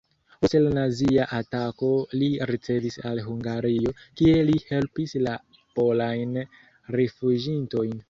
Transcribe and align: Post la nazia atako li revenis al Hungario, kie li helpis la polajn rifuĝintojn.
Post 0.43 0.55
la 0.61 0.69
nazia 0.77 1.27
atako 1.39 1.89
li 2.15 2.31
revenis 2.53 2.99
al 3.11 3.23
Hungario, 3.27 3.95
kie 4.19 4.43
li 4.51 4.59
helpis 4.73 5.17
la 5.29 5.39
polajn 5.79 6.39
rifuĝintojn. 7.01 7.99